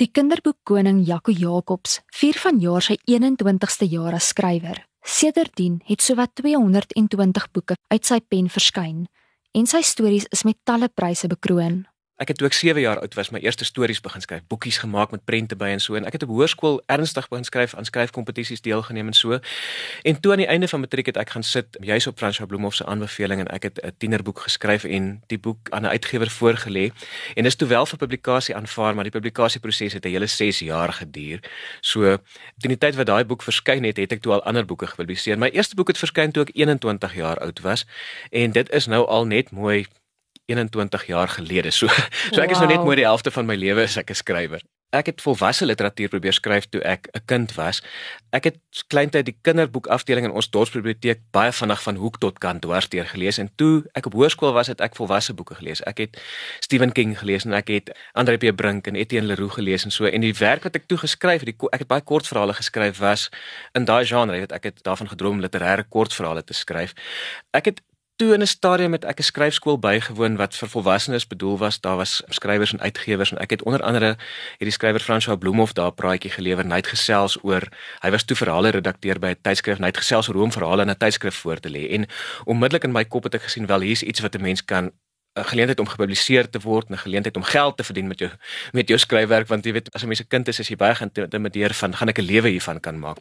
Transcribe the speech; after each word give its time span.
Die 0.00 0.08
kinderboekkoning 0.08 1.02
Jaco 1.04 1.28
Jacobs 1.28 1.98
vier 2.16 2.38
vanjaar 2.40 2.80
sy 2.86 2.94
21ste 3.04 3.84
jaar 3.84 4.14
as 4.16 4.30
skrywer. 4.32 4.78
Sedertdien 5.04 5.74
het 5.84 6.00
sowat 6.00 6.32
220 6.40 7.48
boeke 7.52 7.76
uit 7.92 8.08
sy 8.08 8.16
pen 8.24 8.48
verskyn 8.48 9.02
en 9.52 9.68
sy 9.68 9.82
stories 9.84 10.24
is 10.32 10.46
met 10.48 10.56
talle 10.64 10.88
pryse 10.88 11.28
bekroon. 11.28 11.82
Ek 12.20 12.28
het 12.28 12.36
toe 12.36 12.50
ek 12.50 12.52
7 12.52 12.82
jaar 12.82 12.98
oud 13.00 13.14
was, 13.16 13.30
my 13.32 13.40
eerste 13.40 13.64
stories 13.64 14.02
begin 14.04 14.20
skryf, 14.20 14.42
boekies 14.52 14.78
gemaak 14.82 15.08
met 15.14 15.22
prente 15.24 15.56
by 15.56 15.70
en 15.72 15.80
so 15.80 15.96
en 15.96 16.04
ek 16.04 16.18
het 16.18 16.26
op 16.26 16.32
hoërskool 16.34 16.82
ernstig 16.92 17.24
begin 17.32 17.46
skryf, 17.48 17.72
aan 17.80 17.86
skryfkompetisies 17.88 18.60
deelgeneem 18.60 19.08
en 19.08 19.16
so. 19.16 19.38
En 20.04 20.20
toe 20.20 20.34
aan 20.34 20.42
die 20.42 20.48
einde 20.52 20.68
van 20.68 20.82
matriek 20.84 21.08
het 21.08 21.16
ek 21.16 21.32
gaan 21.32 21.46
sit 21.48 21.78
juis 21.80 22.06
op 22.10 22.18
François 22.20 22.44
Bloemhof 22.50 22.76
se 22.76 22.84
aanbeveling 22.84 23.40
en 23.46 23.48
ek 23.56 23.70
het 23.70 23.80
'n 23.80 23.94
tienerboek 24.04 24.44
geskryf 24.44 24.84
en 24.84 25.22
die 25.32 25.38
boek 25.38 25.70
aan 25.72 25.88
'n 25.88 25.96
uitgewer 25.96 26.28
voorgelê 26.28 26.92
en 27.36 27.46
is 27.46 27.56
toe 27.56 27.68
wel 27.68 27.86
vir 27.86 27.98
publikasie 27.98 28.56
aanvaar, 28.56 28.94
maar 28.94 29.08
die 29.08 29.16
publikasieproses 29.16 29.92
het 29.92 30.04
'n 30.04 30.12
hele 30.12 30.26
6 30.26 30.58
jaar 30.58 30.92
geduur. 30.92 31.40
So 31.80 32.16
teen 32.60 32.76
die 32.76 32.78
tyd 32.78 32.96
wat 32.96 33.06
daai 33.06 33.24
boek 33.24 33.42
verskyn 33.42 33.84
het, 33.84 33.96
het 33.96 34.12
ek 34.12 34.20
toe 34.20 34.32
al 34.32 34.42
ander 34.42 34.64
boeke 34.64 34.86
gepubliseer. 34.86 35.38
My 35.38 35.48
eerste 35.48 35.74
boek 35.74 35.88
het 35.88 35.98
verskyn 35.98 36.32
toe 36.32 36.42
ek 36.42 36.50
21 36.52 37.14
jaar 37.14 37.38
oud 37.38 37.60
was 37.60 37.86
en 38.30 38.52
dit 38.52 38.70
is 38.70 38.86
nou 38.86 39.06
al 39.06 39.26
net 39.26 39.50
mooi 39.50 39.86
21 40.50 41.06
jaar 41.06 41.30
gelede. 41.38 41.70
So 41.70 41.86
so 42.34 42.42
ek 42.42 42.50
is 42.50 42.58
wow. 42.58 42.66
nou 42.66 42.74
net 42.74 42.84
mooi 42.84 42.98
die 43.00 43.08
helfte 43.08 43.32
van 43.34 43.48
my 43.48 43.58
lewe 43.58 43.86
as 43.86 43.98
ek 44.00 44.10
'n 44.10 44.22
skrywer. 44.22 44.62
Ek 44.90 45.06
het 45.06 45.20
volwasse 45.22 45.66
literatuur 45.66 46.08
probeer 46.10 46.34
skryf 46.34 46.66
toe 46.66 46.80
ek 46.82 47.06
'n 47.14 47.22
kind 47.24 47.54
was. 47.54 47.82
Ek 48.30 48.44
het 48.44 48.58
kleintyd 48.88 49.24
die 49.24 49.36
kinderboek 49.42 49.86
afdeling 49.86 50.26
in 50.26 50.32
ons 50.34 50.50
dorpsbiblioteek 50.50 51.20
baie 51.30 51.52
vinnig 51.52 51.82
van 51.82 51.94
hoek 51.94 52.18
tot 52.18 52.38
kant 52.38 52.62
dwars 52.62 52.88
deur 52.88 53.06
gelees 53.06 53.38
en 53.38 53.50
toe 53.54 53.84
ek 53.94 54.06
op 54.06 54.12
hoërskool 54.12 54.52
was 54.52 54.66
het 54.66 54.80
ek 54.80 54.96
volwasse 54.96 55.34
boeke 55.34 55.54
gelees. 55.54 55.82
Ek 55.86 55.98
het 55.98 56.22
Stephen 56.60 56.92
King 56.92 57.18
gelees 57.18 57.44
en 57.44 57.52
ek 57.52 57.68
het 57.68 57.98
Andre 58.12 58.36
P 58.36 58.56
Brink 58.56 58.86
en 58.86 58.96
Etienne 58.96 59.28
Leroux 59.28 59.54
gelees 59.54 59.84
en 59.84 59.90
so 59.90 60.04
en 60.06 60.20
die 60.20 60.34
werk 60.34 60.62
wat 60.62 60.74
ek 60.74 60.86
toe 60.86 60.98
geskryf 60.98 61.40
het, 61.40 61.48
ek 61.72 61.78
het 61.78 61.88
baie 61.88 62.02
kortverhale 62.02 62.52
geskryf 62.52 62.98
was 62.98 63.30
in 63.74 63.84
daai 63.84 64.04
genre 64.04 64.40
wat 64.40 64.52
ek 64.52 64.64
het 64.64 64.82
daarvan 64.82 65.08
gedroom 65.08 65.38
om 65.38 65.40
literêre 65.40 65.86
kortverhale 65.88 66.42
te 66.42 66.52
skryf. 66.52 66.94
Ek 67.54 67.64
het 67.64 67.80
toe 68.20 68.34
in 68.34 68.42
'n 68.42 68.46
stadium 68.46 68.90
met 68.90 69.04
ek 69.04 69.18
'n 69.18 69.22
skryfskool 69.22 69.78
bygewoon 69.78 70.36
wat 70.36 70.56
vir 70.56 70.68
volwassenes 70.68 71.26
bedoel 71.26 71.58
was. 71.58 71.80
Daar 71.80 71.96
was 71.96 72.22
skrywers 72.28 72.72
en 72.72 72.80
uitgewers 72.80 73.30
en 73.32 73.38
ek 73.38 73.50
het 73.50 73.62
onder 73.62 73.82
andere 73.82 74.16
hierdie 74.58 74.76
skrywer 74.78 75.00
François 75.00 75.38
Bloemhof 75.38 75.72
daar 75.72 75.90
'n 75.90 75.94
praatjie 75.94 76.30
gelewer 76.30 76.64
en 76.64 76.70
hy 76.70 76.76
het 76.76 76.86
gesels 76.86 77.38
oor 77.42 77.62
hy 78.00 78.10
was 78.10 78.24
toe 78.24 78.36
verhale 78.36 78.68
redakteur 78.68 79.18
by 79.18 79.26
'n 79.26 79.40
tydskrif 79.42 79.76
en 79.76 79.82
hy 79.82 79.88
het 79.88 79.96
gesels 80.04 80.28
oor 80.28 80.34
hoe 80.34 80.44
om 80.44 80.52
verhale 80.52 80.82
in 80.82 80.90
'n 80.90 80.96
tydskrif 80.96 81.34
voor 81.34 81.60
te 81.60 81.70
lê. 81.70 81.88
En 81.90 82.06
onmiddellik 82.44 82.84
in 82.84 82.92
my 82.92 83.04
kop 83.04 83.24
het 83.24 83.34
ek 83.34 83.42
gesien 83.42 83.66
wel 83.66 83.80
hier's 83.80 84.02
iets 84.02 84.20
wat 84.20 84.34
'n 84.34 84.42
mens 84.42 84.64
kan 84.64 84.92
'n 85.38 85.44
geleentheid 85.44 85.80
om 85.80 85.86
gepubliseer 85.86 86.50
te 86.50 86.58
word, 86.58 86.90
'n 86.90 86.98
geleentheid 86.98 87.36
om 87.36 87.42
geld 87.42 87.76
te 87.76 87.84
verdien 87.84 88.06
met 88.06 88.18
jou 88.18 88.30
met 88.72 88.88
jou 88.88 88.98
skryfwerk 88.98 89.48
want 89.48 89.64
jy 89.64 89.72
weet 89.72 89.94
as 89.94 90.02
'n 90.02 90.06
mens 90.06 90.20
'n 90.20 90.28
kind 90.28 90.48
is, 90.48 90.58
is 90.58 90.68
jy 90.68 90.76
baie 90.76 90.94
geïntimideer 90.94 91.74
van 91.74 91.94
gaan 91.94 92.08
ek 92.08 92.18
'n 92.18 92.24
lewe 92.24 92.48
hiervan 92.48 92.80
kan 92.80 92.98
maak. 92.98 93.18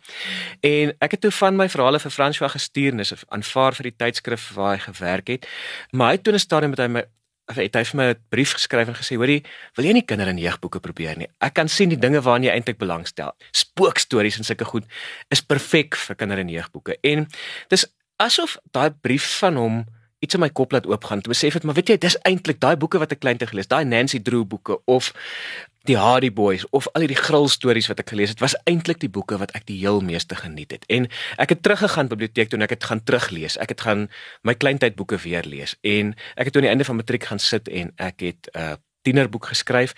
En 0.61 0.95
ek 0.99 1.11
het 1.11 1.21
toe 1.21 1.31
van 1.31 1.55
my 1.55 1.69
verhale 1.69 1.99
vir 1.99 2.11
François 2.11 2.51
gestuur 2.51 2.91
en 2.91 2.99
is 2.99 3.13
aanvaar 3.27 3.73
vir 3.75 3.83
die 3.83 3.95
tydskrif 3.95 4.53
waar 4.53 4.73
hy 4.75 4.79
gewerk 4.79 5.27
het. 5.27 5.47
Maar 5.91 6.07
hy 6.07 6.13
het 6.13 6.23
toe 6.23 6.33
'n 6.33 6.39
stadium 6.39 6.69
met 6.69 6.79
hy 6.79 6.87
my 6.87 7.05
het 7.57 7.75
hy 7.75 7.83
vir 7.83 7.97
my 7.97 8.05
'n 8.09 8.17
brief 8.29 8.53
geskryf 8.53 8.87
en 8.87 8.95
gesê 8.95 9.15
hoorie 9.15 9.43
wil 9.75 9.85
jy 9.85 9.93
nie 9.93 10.05
kinder 10.05 10.27
en 10.27 10.37
jeugboeke 10.37 10.79
probeer 10.79 11.17
nie 11.17 11.27
ek 11.39 11.53
kan 11.53 11.67
sien 11.67 11.89
die 11.89 11.97
dinge 11.97 12.21
waaraan 12.21 12.43
jy 12.43 12.51
eintlik 12.51 12.77
belangstel 12.77 13.35
spookstories 13.51 14.37
en 14.37 14.43
sulke 14.43 14.65
goed 14.65 14.85
is 15.29 15.41
perfek 15.41 15.95
vir 15.95 16.15
kinder 16.15 16.37
en 16.37 16.49
jeugboeke 16.49 16.97
en 17.01 17.27
dis 17.69 17.85
asof 18.17 18.57
daai 18.71 18.91
brief 18.91 19.39
van 19.39 19.55
hom 19.55 19.85
iets 20.19 20.35
in 20.35 20.43
my 20.43 20.49
kop 20.49 20.71
laat 20.71 20.87
oopgaan. 20.89 21.21
Toe 21.23 21.33
besef 21.33 21.55
ek, 21.55 21.63
maar 21.67 21.77
weet 21.77 21.93
jy, 21.93 21.97
dis 21.97 22.17
eintlik 22.27 22.59
daai 22.59 22.75
boeke 22.79 22.99
wat 23.01 23.13
ek 23.15 23.21
klein 23.23 23.39
te 23.39 23.47
gelees, 23.49 23.69
daai 23.71 23.85
Nancy 23.87 24.19
Drew 24.23 24.43
boeke 24.47 24.79
of 24.85 25.13
die 25.87 25.95
Hardy 25.97 26.29
Boys 26.35 26.65
of 26.75 26.89
al 26.93 27.05
hierdie 27.05 27.17
gril 27.17 27.47
stories 27.49 27.87
wat 27.89 28.01
ek 28.03 28.11
gelees 28.11 28.33
het, 28.33 28.43
was 28.43 28.57
eintlik 28.69 28.99
die 29.01 29.09
boeke 29.09 29.39
wat 29.39 29.53
ek 29.57 29.65
die 29.69 29.79
heel 29.79 30.01
meeste 30.05 30.35
geniet 30.35 30.75
het. 30.75 30.83
En 30.91 31.07
ek 31.39 31.55
het 31.55 31.63
teruggegaan 31.63 32.11
biblioteek 32.11 32.51
toe 32.51 32.59
en 32.59 32.67
ek 32.67 32.75
het 32.75 32.89
gaan 32.91 33.03
teruglees. 33.03 33.55
Ek 33.63 33.71
het 33.73 33.81
gaan 33.87 34.09
my 34.43 34.57
kleintyd 34.59 34.99
boeke 34.99 35.17
weer 35.23 35.47
lees 35.47 35.77
en 35.87 36.13
ek 36.35 36.49
het 36.49 36.53
toe 36.53 36.61
aan 36.61 36.69
die 36.69 36.75
einde 36.75 36.89
van 36.89 36.99
matriek 36.99 37.29
gaan 37.31 37.41
sit 37.43 37.71
en 37.71 37.95
ek 37.95 38.27
het 38.27 38.51
'n 38.53 38.59
uh, 38.59 38.75
tienerboek 39.07 39.45
geskryf. 39.55 39.95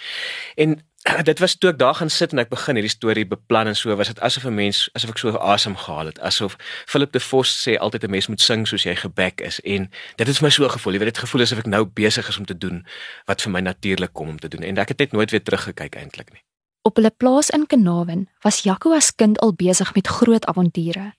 En 0.55 0.77
dit 1.29 1.39
was 1.39 1.55
toe 1.55 1.71
ek 1.71 1.79
daar 1.81 1.95
gaan 1.97 2.09
sit 2.09 2.31
en 2.31 2.41
ek 2.43 2.51
begin 2.51 2.77
hierdie 2.77 2.93
storie 2.93 3.25
beplan 3.25 3.71
en 3.71 3.77
so 3.77 3.95
was 3.97 4.11
dit 4.11 4.19
asof 4.21 4.45
'n 4.45 4.53
mens 4.53 4.89
asof 4.93 5.09
ek 5.09 5.17
so 5.17 5.37
asem 5.37 5.75
gehaal 5.75 6.05
het 6.05 6.19
asof 6.19 6.55
Philip 6.85 7.11
de 7.11 7.19
Vos 7.19 7.49
sê 7.63 7.77
altyd 7.77 8.03
'n 8.03 8.11
mens 8.11 8.27
moet 8.27 8.41
sing 8.41 8.67
soos 8.67 8.83
jy 8.83 8.95
gebek 8.95 9.41
is 9.41 9.59
en 9.59 9.89
dit 10.15 10.27
het 10.27 10.37
vir 10.37 10.45
my 10.45 10.49
so 10.49 10.69
gevoel 10.69 10.93
jy 10.93 10.99
weet 10.99 11.13
dit 11.13 11.23
gevoel 11.25 11.41
asof 11.41 11.59
ek 11.59 11.65
nou 11.65 11.85
besig 11.85 12.27
is 12.27 12.37
om 12.37 12.45
te 12.45 12.57
doen 12.57 12.85
wat 13.25 13.41
vir 13.41 13.51
my 13.51 13.59
natuurlik 13.59 14.13
kom 14.13 14.29
om 14.29 14.39
te 14.39 14.47
doen 14.47 14.63
en 14.63 14.77
ek 14.77 14.89
het 14.89 14.99
net 14.99 15.11
nooit 15.11 15.31
weer 15.31 15.43
teruggekyk 15.43 15.95
eintlik 15.95 16.29
nie. 16.33 16.43
Op 16.83 16.95
hulle 16.95 17.11
plaas 17.11 17.49
in 17.49 17.67
Kenawen 17.67 18.29
was 18.41 18.63
Jaco 18.63 18.93
as 18.93 19.15
kind 19.15 19.39
al 19.39 19.53
besig 19.53 19.95
met 19.95 20.07
groot 20.07 20.45
avonture 20.45 21.13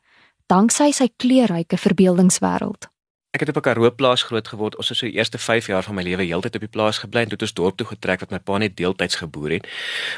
danksy 0.47 0.93
sy 0.93 1.09
kleurryke 1.17 1.77
verbeeldingswêreld 1.77 2.92
Ek 3.33 3.41
het 3.41 3.49
op 3.49 3.57
'n 3.57 3.61
Karoo 3.61 3.91
plaas 3.91 4.23
groot 4.23 4.49
geword. 4.49 4.77
Ons 4.77 4.89
het 4.89 4.99
so 4.99 5.07
die 5.07 5.15
eerste 5.15 5.39
5 5.39 5.67
jaar 5.67 5.83
van 5.83 5.95
my 5.95 6.03
lewe 6.03 6.25
heeltyd 6.25 6.55
op 6.55 6.61
die 6.61 6.69
plaas 6.69 6.99
gebly 6.99 7.21
en 7.21 7.29
toe 7.29 7.39
het 7.41 7.43
ons 7.43 7.53
dorp 7.53 7.77
toe 7.77 7.87
getrek 7.87 8.21
wat 8.21 8.31
my 8.31 8.39
pa 8.39 8.59
net 8.59 8.77
deeltyds 8.77 9.15
geboer 9.15 9.51
het. 9.51 9.69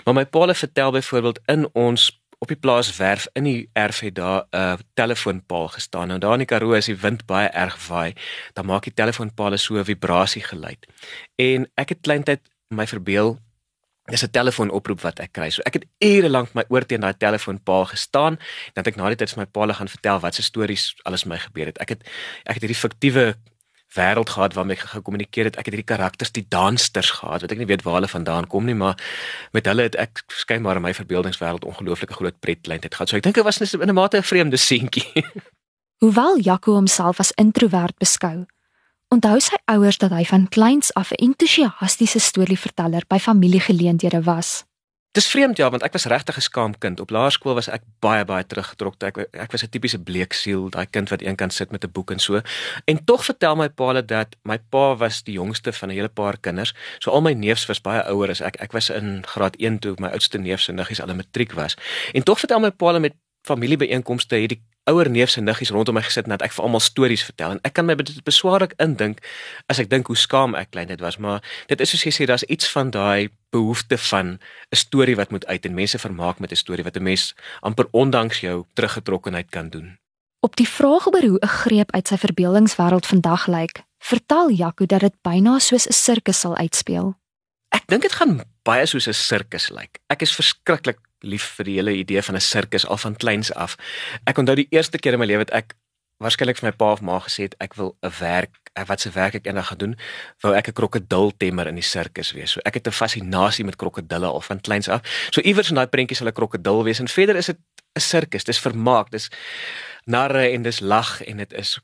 Maar 0.05 0.15
my 0.15 0.27
pa 0.27 0.47
het 0.47 0.59
vertel 0.59 0.91
byvoorbeeld 0.91 1.41
in 1.47 1.69
ons 1.73 2.23
op 2.39 2.49
die 2.49 2.57
plaas 2.57 2.97
werf 2.97 3.27
in 3.33 3.45
die 3.45 3.71
erf 3.73 4.01
het 4.01 4.15
daar 4.15 4.47
'n 4.51 4.79
telefoonpaal 4.95 5.69
gestaan. 5.69 6.09
Nou 6.09 6.19
daar 6.19 6.33
in 6.33 6.39
die 6.39 6.47
Karoo 6.47 6.73
is 6.73 6.87
die 6.87 6.97
wind 6.97 7.27
baie 7.27 7.49
erg 7.49 7.87
waai. 7.87 8.13
Dan 8.53 8.67
maak 8.67 8.83
die 8.83 8.95
telefoonpaal 8.95 9.59
so 9.59 9.75
'n 9.75 9.85
vibrasie 9.85 10.43
geluid. 10.43 10.87
En 11.35 11.71
ek 11.75 11.89
het 11.89 11.99
kleintyd 12.01 12.41
my 12.69 12.87
verbeel 12.87 13.39
Dis 14.13 14.23
'n 14.23 14.31
telefoonoproep 14.31 15.01
wat 15.01 15.19
ek 15.19 15.33
kry. 15.33 15.51
So 15.51 15.63
ek 15.65 15.75
het 15.75 15.85
ure 15.99 16.29
lank 16.29 16.55
my 16.55 16.65
oor 16.69 16.85
teen 16.87 17.01
daai 17.01 17.17
telefoonpaal 17.17 17.85
gestaan. 17.85 18.37
Dan 18.75 18.85
het 18.85 18.87
ek 18.87 18.97
na 18.97 19.09
die 19.09 19.17
tyd 19.17 19.31
vir 19.31 19.39
my 19.39 19.47
paal 19.47 19.73
gaan 19.73 19.89
vertel 19.89 20.21
wat 20.21 20.35
se 20.35 20.43
stories 20.43 20.95
alles 21.05 21.25
my 21.25 21.39
gebeur 21.39 21.67
het. 21.67 21.79
Ek 21.79 21.89
het 21.89 22.03
ek 22.45 22.55
het 22.55 22.63
hierdie 22.63 22.83
fiktiewe 22.85 23.35
wêreld 23.95 24.31
gehad 24.31 24.55
waarmee 24.55 24.77
ek 24.77 24.83
gekommunikeer 24.93 25.45
het. 25.45 25.57
Ek 25.57 25.67
het 25.67 25.75
hierdie 25.75 25.95
karakters, 25.97 26.33
die 26.33 26.47
dansers 26.49 27.11
gehad. 27.11 27.41
Wat 27.41 27.53
ek 27.53 27.59
nie 27.59 27.67
weet 27.71 27.83
waar 27.83 27.95
hulle 28.01 28.11
vandaan 28.11 28.47
kom 28.47 28.65
nie, 28.65 28.75
maar 28.75 28.99
met 29.53 29.67
hulle 29.71 29.89
het 29.89 29.97
ek 29.97 30.25
skynbaar 30.29 30.77
in 30.77 30.83
my 30.83 30.95
verbeeldingswêreld 30.95 31.65
ongelooflike 31.65 32.13
groot 32.13 32.39
pretlynheid 32.41 32.95
gehad. 32.95 33.09
So 33.09 33.17
ek 33.17 33.23
dink 33.23 33.39
dit 33.39 33.45
was 33.45 33.61
net 33.61 33.73
in 33.73 33.89
'n 33.89 33.95
mate 33.95 34.19
'n 34.19 34.23
vreemde 34.23 34.57
seentjie. 34.57 35.25
Hoewel 36.03 36.39
Jaco 36.39 36.73
homself 36.73 37.21
as 37.21 37.33
introwert 37.41 37.97
beskou, 37.99 38.47
Onthou 39.09 39.41
sy 39.41 39.57
ouers 39.65 39.99
dat 39.99 40.11
hy 40.11 40.25
van 40.25 40.49
kleins 40.49 40.93
af 40.95 41.11
'n 41.11 41.25
entoesiastiese 41.25 42.19
storieverteller 42.19 43.05
by 43.09 43.19
familiegeleenthede 43.19 44.23
was. 44.23 44.65
Dis 45.15 45.29
vreemd 45.31 45.57
ja, 45.57 45.69
want 45.71 45.85
ek 45.87 45.93
was 45.95 46.09
regtig 46.11 46.37
'n 46.37 46.41
skaam 46.41 46.73
kind. 46.79 47.01
Op 47.01 47.11
laerskool 47.11 47.55
was 47.55 47.69
ek 47.69 47.83
baie 48.03 48.25
baie 48.25 48.47
teruggetrek. 48.47 49.03
Ek 49.03 49.19
ek 49.33 49.53
was 49.53 49.63
'n 49.63 49.71
tipiese 49.71 49.99
bleeksiel, 49.99 50.71
daai 50.71 50.87
kind 50.91 51.09
wat 51.09 51.23
eenkant 51.23 51.53
sit 51.53 51.71
met 51.71 51.85
'n 51.85 51.93
boek 51.93 52.11
en 52.11 52.19
so. 52.19 52.41
En 52.85 53.05
tog 53.05 53.25
vertel 53.25 53.57
my 53.57 53.69
pa 53.69 54.03
dat 54.03 54.35
my 54.43 54.59
pa 54.59 54.97
was 54.97 55.23
die 55.23 55.35
jongste 55.35 55.73
van 55.73 55.89
'n 55.89 55.95
hele 55.95 56.09
paar 56.09 56.37
kinders. 56.41 56.75
So 56.99 57.11
al 57.11 57.21
my 57.21 57.33
neefs 57.33 57.67
was 57.67 57.81
baie 57.81 58.03
ouer 58.03 58.31
as 58.31 58.41
ek. 58.41 58.57
Ek 58.61 58.73
was 58.73 58.91
in 58.91 59.23
graad 59.27 59.57
1 59.57 59.79
toe 59.79 59.95
my 59.99 60.09
oudste 60.09 60.39
neef 60.39 60.61
se 60.61 60.73
niggies 60.73 61.01
al 61.01 61.09
in 61.09 61.17
matriek 61.17 61.53
was. 61.53 61.77
En 62.13 62.23
tog 62.23 62.39
vertel 62.39 62.61
my 62.61 62.71
pa 62.71 62.99
met 62.99 63.15
familiebeeenkomste 63.43 64.37
hierdie 64.37 64.63
ouer 64.85 65.11
neefs 65.11 65.37
en 65.37 65.45
niggies 65.45 65.71
rondom 65.71 65.95
my 65.95 66.03
gesit 66.03 66.25
en 66.25 66.35
dat 66.37 66.43
ek 66.43 66.53
vir 66.53 66.65
almal 66.65 66.81
stories 66.81 67.25
vertel. 67.25 67.57
En 67.57 67.61
ek 67.65 67.73
kan 67.77 67.87
my 67.89 67.97
dit 67.97 68.25
beswaarlik 68.27 68.75
indink 68.83 69.23
as 69.73 69.81
ek 69.83 69.91
dink 69.91 70.07
hoe 70.07 70.17
skaam 70.17 70.55
ek 70.59 70.71
klein 70.71 70.91
dit 70.93 71.01
was 71.01 71.17
maar 71.17 71.41
dit 71.69 71.81
is 71.81 71.91
soos 71.91 72.05
jy 72.05 72.13
sê 72.13 72.29
daar's 72.29 72.47
iets 72.53 72.69
van 72.73 72.91
daai 72.91 73.31
behoefte 73.55 73.99
van 74.11 74.39
'n 74.73 74.77
storie 74.77 75.17
wat 75.17 75.31
moet 75.31 75.47
uit 75.47 75.65
en 75.65 75.75
mense 75.75 75.99
vermaak 75.99 76.39
met 76.39 76.53
'n 76.53 76.57
storie 76.57 76.85
wat 76.85 76.97
'n 76.97 77.03
mens 77.03 77.35
amper 77.61 77.87
ondanks 77.91 78.41
jou 78.41 78.65
teruggetrokkenheid 78.75 79.51
kan 79.51 79.69
doen. 79.69 79.99
Op 80.41 80.57
die 80.57 80.69
vraag 80.69 81.07
oor 81.07 81.23
hoe 81.23 81.41
'n 81.41 81.57
greep 81.65 81.91
uit 81.93 82.09
sy 82.09 82.17
verbeeldingswêreld 82.17 83.07
vandag 83.07 83.47
lyk 83.47 83.83
vertel 83.99 84.51
Jaco 84.51 84.87
dat 84.87 85.01
dit 85.01 85.15
byna 85.23 85.59
soos 85.59 85.87
'n 85.89 85.93
sirkus 85.93 86.41
sal 86.41 86.57
uitspeel. 86.57 87.15
Ek 87.69 87.87
dink 87.87 88.03
dit 88.03 88.13
gaan 88.13 88.43
baie 88.63 88.87
soos 88.87 89.09
'n 89.09 89.13
sirkus 89.13 89.71
lyk. 89.71 89.99
Ek 90.09 90.23
is 90.23 90.35
verskriklik 90.35 90.99
lief 91.25 91.55
vir 91.59 91.65
die 91.65 91.79
hele 91.79 91.95
idee 91.97 92.23
van 92.23 92.37
'n 92.37 92.41
sirkus 92.41 92.87
al 92.87 92.97
van 92.97 93.17
kleins 93.17 93.53
af. 93.55 93.77
Ek 94.25 94.39
onthou 94.39 94.55
die 94.55 94.69
eerste 94.71 94.99
keer 94.99 95.13
in 95.13 95.19
my 95.19 95.27
lewe 95.27 95.45
het 95.47 95.53
ek 95.53 95.75
waarskynlik 96.23 96.59
vir 96.61 96.71
my 96.71 96.77
pa 96.77 96.93
of 96.93 97.03
ma 97.03 97.19
gesê 97.21 97.49
het 97.49 97.57
ek 97.61 97.75
wil 97.75 97.97
'n 98.03 98.13
werk 98.21 98.55
wat 98.87 99.01
se 99.01 99.11
werk 99.11 99.35
ek 99.35 99.47
eendag 99.47 99.67
gaan 99.67 99.79
doen, 99.79 99.97
wou 100.43 100.55
ek 100.55 100.69
'n 100.69 100.73
krokodiltemmer 100.73 101.67
in 101.67 101.75
die 101.75 101.83
sirkus 101.83 102.33
wees. 102.33 102.53
So 102.53 102.61
ek 102.65 102.75
het 102.75 102.87
'n 102.87 102.93
fascinasie 102.93 103.65
met 103.65 103.77
krokodille 103.77 104.27
al 104.27 104.41
van 104.41 104.61
kleins 104.61 104.89
af. 104.89 105.01
So 105.31 105.41
iewers 105.41 105.69
in 105.69 105.75
daai 105.75 105.87
prentjies 105.87 106.19
sal 106.19 106.29
'n 106.29 106.33
krokodil 106.33 106.85
wees 106.85 106.99
en 107.01 107.09
verder 107.09 107.37
is 107.37 107.47
dit 107.47 107.59
'n 107.97 108.01
sirkus. 108.01 108.45
Dis 108.45 108.59
vermaak, 108.59 109.11
dis 109.11 109.31
narre 110.05 110.51
en 110.51 110.63
dis 110.63 110.81
lag 110.81 111.23
en 111.23 111.37
dit 111.37 111.53
is 111.53 111.79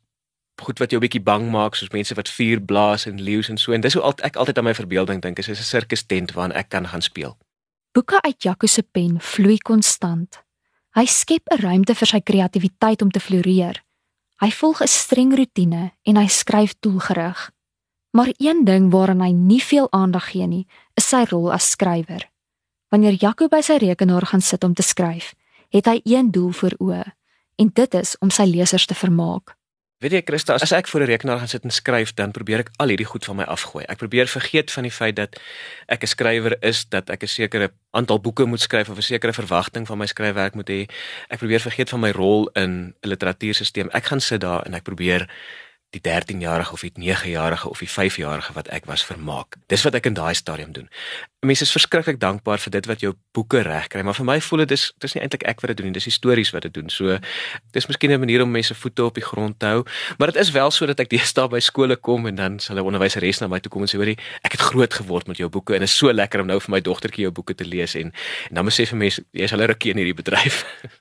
goed 0.61 0.79
wat 0.79 0.91
jou 0.91 1.00
bietjie 1.00 1.23
bang 1.23 1.50
maak 1.50 1.75
soos 1.75 1.93
mense 1.94 2.14
wat 2.14 2.29
vuur 2.29 2.61
blaas 2.61 3.06
en 3.06 3.20
leeu's 3.20 3.49
en 3.49 3.59
so 3.59 3.73
en 3.73 3.81
dis 3.81 3.94
hoe 3.94 4.03
al, 4.03 4.14
ek 4.23 4.37
altyd 4.37 4.59
aan 4.59 4.64
my 4.64 4.75
verbeelding 4.75 5.23
dink 5.23 5.38
is 5.38 5.49
'n 5.49 5.55
sirkus 5.55 6.06
tent 6.06 6.32
waarin 6.32 6.56
ek 6.56 6.69
kan 6.69 6.88
gaan 6.88 7.03
speel. 7.03 7.38
Boeke 7.92 8.22
uit 8.22 8.42
Jaco 8.42 8.66
se 8.66 8.82
pen 8.82 9.16
vloei 9.20 9.56
konstant. 9.58 10.37
Hy 10.94 11.06
skep 11.06 11.50
'n 11.50 11.58
ruimte 11.58 11.94
vir 11.94 12.06
sy 12.06 12.20
kreatiwiteit 12.20 13.02
om 13.02 13.10
te 13.10 13.20
floreer. 13.20 13.82
Hy 14.38 14.50
volg 14.50 14.82
'n 14.82 14.87
streng 14.87 15.34
rotine 15.34 15.92
en 16.02 16.16
hy 16.16 16.26
skryf 16.26 16.75
doelgerig. 16.81 17.50
Maar 18.10 18.31
een 18.38 18.64
ding 18.64 18.90
waaraan 18.90 19.20
hy 19.20 19.32
nie 19.32 19.62
veel 19.62 19.88
aandag 19.90 20.31
gee 20.31 20.46
nie, 20.46 20.66
is 20.94 21.08
sy 21.08 21.25
rol 21.25 21.52
as 21.52 21.70
skrywer. 21.70 22.31
Wanneer 22.88 23.14
Jaco 23.19 23.48
by 23.48 23.60
sy 23.60 23.76
rekenaar 23.76 24.26
gaan 24.26 24.40
sit 24.40 24.64
om 24.64 24.75
te 24.75 24.82
skryf, 24.82 25.34
het 25.70 25.87
hy 25.87 26.00
een 26.04 26.31
doel 26.31 26.52
voor 26.52 26.75
oë, 26.78 27.04
en 27.56 27.70
dit 27.75 27.94
is 27.94 28.16
om 28.19 28.31
sy 28.31 28.44
lesers 28.44 28.87
te 28.87 28.94
vermaak. 28.94 29.56
Weet 30.00 30.14
jy 30.17 30.20
Christa, 30.25 30.55
as 30.56 30.73
ek 30.73 30.87
voor 30.88 31.02
'n 31.02 31.12
rekenaar 31.12 31.38
gaan 31.38 31.49
sit 31.49 31.64
en 31.64 31.70
skryf, 31.70 32.14
dan 32.17 32.31
probeer 32.32 32.58
ek 32.58 32.70
al 32.81 32.88
hierdie 32.88 33.06
goed 33.06 33.25
van 33.25 33.37
my 33.37 33.44
afgooi. 33.44 33.85
Ek 33.85 33.99
probeer 33.99 34.26
vergeet 34.26 34.70
van 34.73 34.82
die 34.82 34.93
feit 34.93 35.17
dat 35.17 35.37
ek 35.88 36.02
'n 36.02 36.06
skrywer 36.06 36.56
is, 36.64 36.88
dat 36.88 37.11
ek 37.11 37.23
'n 37.23 37.26
sekere 37.26 37.70
aantal 37.91 38.20
boeke 38.20 38.47
moet 38.47 38.61
skryf 38.61 38.88
of 38.88 38.97
'n 38.97 39.02
sekere 39.02 39.32
verwagting 39.32 39.87
van 39.87 39.99
my 39.99 40.06
skryfwerk 40.06 40.55
moet 40.55 40.70
hê. 40.70 40.88
Ek 41.29 41.38
probeer 41.38 41.61
vergeet 41.61 41.91
van 41.91 42.00
my 42.00 42.11
rol 42.11 42.49
in 42.55 42.94
'n 43.02 43.08
literatuurstelsel. 43.08 43.91
Ek 43.93 44.05
gaan 44.05 44.20
sit 44.20 44.41
daar 44.41 44.62
en 44.64 44.75
ek 44.75 44.85
probeer 44.85 45.29
die 45.90 46.00
13-jarige 46.00 46.72
of 46.72 46.81
die 46.81 46.92
9-jarige 46.94 47.69
of 47.69 47.78
die 47.82 47.88
5-jarige 47.90 48.52
wat 48.54 48.69
ek 48.70 48.87
was 48.87 49.02
vermaak. 49.04 49.56
Dis 49.66 49.82
wat 49.82 49.96
ek 49.98 50.06
in 50.06 50.14
daai 50.14 50.34
stadium 50.38 50.72
doen. 50.72 50.87
Mense 51.46 51.64
is 51.64 51.72
verskriklik 51.72 52.20
dankbaar 52.20 52.60
vir 52.62 52.75
dit 52.76 52.87
wat 52.87 53.02
jou 53.02 53.14
boeke 53.34 53.62
regkry, 53.66 54.04
maar 54.06 54.14
vir 54.14 54.28
my 54.28 54.37
voel 54.44 54.62
dit 54.66 54.76
is 54.76 54.90
dis 55.02 55.16
nie 55.16 55.22
eintlik 55.25 55.46
ek 55.50 55.64
wat 55.64 55.72
dit 55.72 55.81
doen 55.81 55.88
nie, 55.90 55.96
dis 55.96 56.06
die 56.06 56.14
stories 56.14 56.52
wat 56.54 56.69
dit 56.69 56.75
doen. 56.76 56.92
So 56.92 57.16
dis 57.75 57.88
miskien 57.88 58.12
'n 58.12 58.20
manier 58.20 58.42
om 58.42 58.50
mense 58.50 58.75
voete 58.75 59.04
op 59.04 59.14
die 59.14 59.25
grond 59.25 59.58
te 59.58 59.66
hou, 59.66 59.84
maar 60.19 60.32
dit 60.32 60.37
is 60.37 60.50
wel 60.50 60.70
so 60.70 60.87
dat 60.87 61.00
ek 61.00 61.10
deesdae 61.10 61.48
by 61.48 61.60
skole 61.60 61.96
kom 61.96 62.26
en 62.26 62.34
dan 62.34 62.58
sal 62.60 62.76
'n 62.76 62.87
onderwyseres 62.87 63.40
na 63.40 63.48
my 63.48 63.58
toe 63.58 63.70
kom 63.70 63.82
en 63.82 63.88
sê 63.88 63.96
hoorie, 63.96 64.19
ek 64.44 64.52
het 64.52 64.60
groot 64.60 64.94
geword 64.94 65.26
met 65.26 65.38
jou 65.38 65.48
boeke 65.48 65.75
en 65.75 65.82
is 65.82 65.96
so 65.96 66.12
lekker 66.12 66.40
om 66.40 66.46
nou 66.46 66.60
vir 66.60 66.70
my 66.70 66.81
dogtertjie 66.81 67.22
jou 67.22 67.32
boeke 67.32 67.54
te 67.54 67.64
lees 67.64 67.94
en 67.94 68.12
en 68.48 68.54
dan 68.54 68.64
moet 68.64 68.75
sê 68.75 68.87
vir 68.87 68.98
mense 68.98 69.25
jy 69.32 69.42
is 69.42 69.52
al 69.52 69.60
'n 69.60 69.66
rukkie 69.66 69.90
in 69.90 69.96
hierdie 69.96 70.14
bedryf. 70.14 70.64